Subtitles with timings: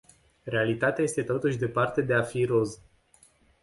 [0.45, 2.79] Realitatea este totuși departe de a fi roz.